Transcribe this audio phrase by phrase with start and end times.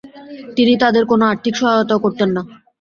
[0.57, 2.41] তিনি তাদের কোন আর্থিক সহায়তাও করতেন না।